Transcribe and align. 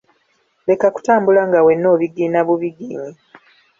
Leka 0.67 0.87
kutambula 0.95 1.41
nga 1.49 1.59
wenna 1.65 1.87
obigiina 1.95 2.39
bubugiinyi. 2.47 3.11